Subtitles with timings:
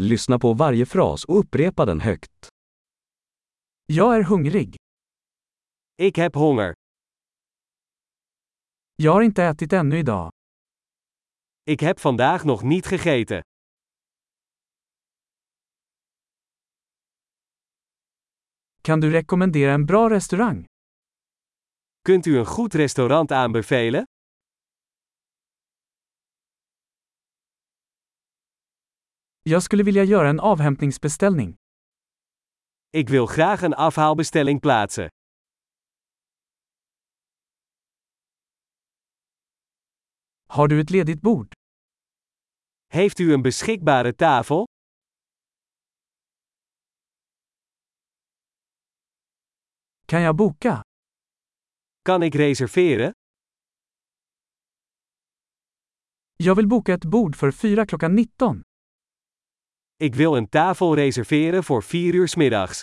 [0.00, 2.48] Lyssna på varje fras och upprepa den högt.
[3.86, 4.76] Jag är hungrig.
[5.96, 6.74] Ik heb honger.
[8.96, 10.30] Jag har inte ätit ännu idag.
[11.64, 13.42] Ik heb vandaag nog niet gegeten.
[18.82, 20.64] Kan du rekommendera en bra restaurang?
[22.02, 24.04] Kunt u een goed restaurant aanbevelen?
[29.48, 31.56] Jag skulle vilja göra en avhämtningsbeställning.
[32.92, 35.08] Ik wil graag een afhaalbestelling plaatsen.
[40.48, 41.52] Har du ett ledigt bord?
[42.86, 44.64] Heeft u een beschikbare tafel?
[50.06, 50.82] Kan jag boka?
[52.04, 53.12] Kan ik reserveren?
[56.36, 58.62] Jag vill boka ett bord för fyra klockan 19.
[59.98, 62.80] Ik wil een tafel reserveren voor 4 uur 's middags.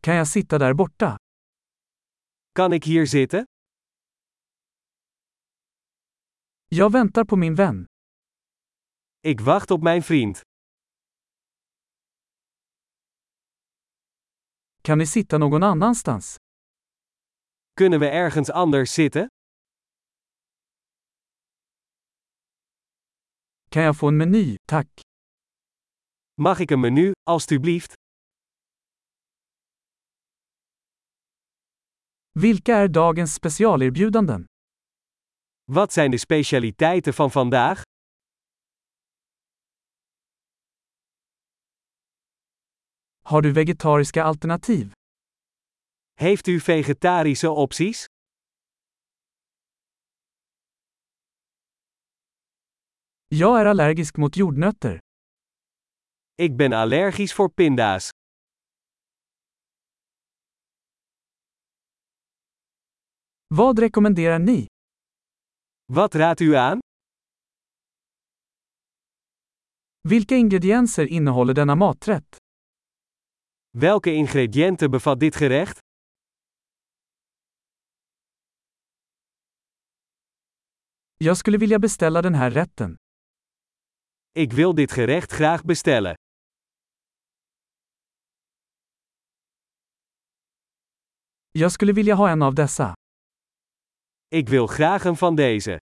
[0.00, 1.16] Kan jag sitta där borta?
[2.52, 3.44] Kan ik hier zitten?
[6.66, 7.84] Jag väntar på min vän.
[9.20, 10.40] Ik wacht op mijn vriend.
[14.82, 16.36] Kan vi sitta någon annanstans?
[17.74, 19.28] Kunnen we ergens anders zitten?
[23.74, 24.86] Kan jag få en meny, tack?
[26.34, 27.92] Mag ik een menu, alstublieft?
[32.32, 34.44] Vilka är dagens specialerbjudanden?
[35.64, 37.82] Wat zijn de specialiteiten van vandaag?
[43.22, 44.92] Har du vegetariska alternativ?
[46.14, 48.04] Heeft u vegetarische opties?
[53.36, 54.98] Jag är allergisk mot jordnötter.
[56.36, 58.10] Ik ben allergisch voor pinda's.
[63.54, 64.66] Vad rekommenderar ni?
[65.92, 66.78] Wat raadt u aan?
[70.08, 72.36] Vilka ingredienser innehåller denna maträtt?
[73.78, 75.78] Welke ingrediënten bevat dit gerecht?
[81.18, 82.96] Jag skulle vilja beställa den här rätten.
[84.36, 86.14] Ik wil dit gerecht graag bestellen.
[91.50, 92.92] Jag skulle vilja ha en av dessa.
[94.28, 95.78] Ik wil graag een van deze.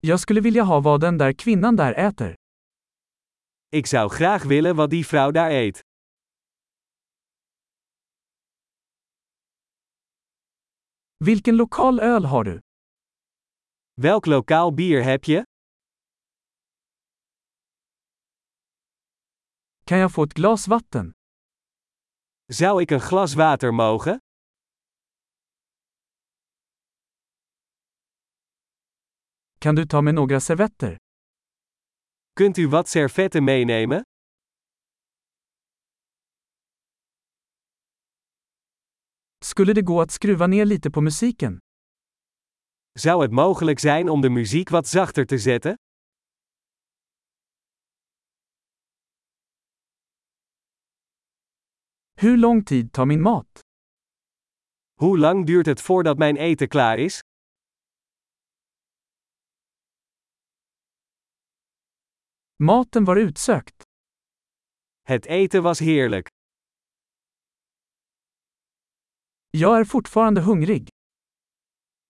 [0.00, 2.34] Jag skulle vilja ha vad den där kvinnan där äter.
[3.68, 5.80] Ik zou graag willen wat die vrouw daar eet.
[11.16, 12.67] Vilken lokal öl har du?
[14.00, 15.42] Welk lokaal bier heb je?
[19.84, 21.12] Kan jag få ett glas vatten?
[22.52, 24.18] Zou ik een glas water mogen?
[29.58, 30.96] Kan du ta med några servetter?
[32.34, 34.02] Kunt u wat servetten meenemen?
[39.44, 41.58] Skulle det gå att skruva ner lite på musiken?
[42.98, 45.74] Zou het mogelijk zijn om de muziek wat zachter te zetten?
[52.20, 53.60] Hur lång tid tar min mat?
[54.94, 57.20] Hoe lang duurt het voordat mijn eten klaar is?
[62.56, 63.82] Maten var utsökt.
[65.00, 66.28] Het eten was heerlijk.
[69.50, 70.87] Jag är fortfarande hungrig.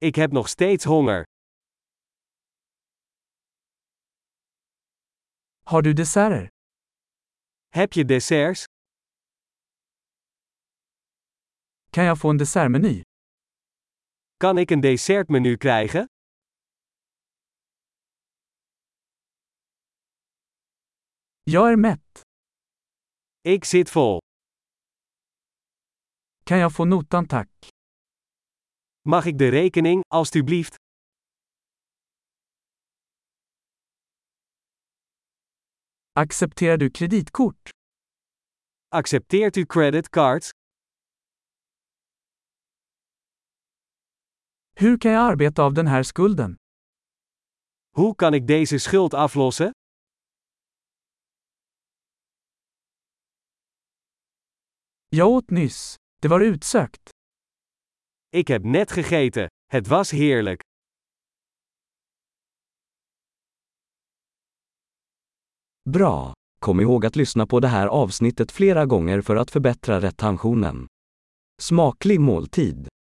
[0.00, 1.24] Ik heb nog steeds honger.
[5.64, 6.48] Har du desserter?
[7.68, 8.64] Heb je desserts?
[11.90, 13.02] Kan jag få en dessertmeny?
[14.36, 16.06] Kan ik een dessertmenu krijgen?
[21.44, 22.22] Jag är mätt.
[23.42, 24.18] Ik zit vol.
[26.44, 27.48] Kan jag få notan tack?
[29.10, 30.74] Mag ik de rekening, alstublieft?
[36.12, 37.70] Accepterar du kreditkort?
[38.88, 40.50] Accepteert u creditcards?
[44.76, 46.56] Hur kan jag arbeta av den här skulden?
[47.96, 49.70] Hoe kan ik deze schuld aflossen?
[55.08, 55.94] Jag åt nyss.
[56.20, 57.17] Det var utsökt.
[58.30, 59.46] Ik heb net gegeten.
[59.66, 60.60] Het was heerlijk.
[65.90, 66.32] Bra!
[66.60, 70.86] Kom ihåg att lyssna på det här avsnittet flera gånger för att förbättra retentionen.
[71.60, 72.88] Smaklig måltid!